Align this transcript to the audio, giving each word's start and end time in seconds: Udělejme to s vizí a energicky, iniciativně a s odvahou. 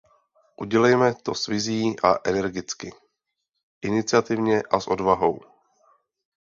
Udělejme 0.61 1.15
to 1.15 1.35
s 1.35 1.47
vizí 1.47 1.95
a 2.03 2.29
energicky, 2.29 2.91
iniciativně 3.81 4.61
a 4.61 4.79
s 4.79 4.87
odvahou. 4.87 5.39